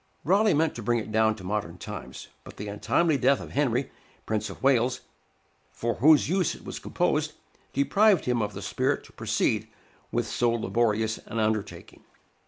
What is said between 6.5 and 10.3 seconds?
it was composed, deprived him of the spirit to proceed with